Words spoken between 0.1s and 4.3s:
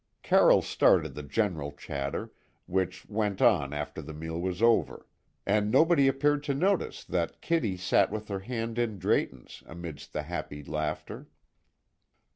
Carroll started the general chatter, which went on after the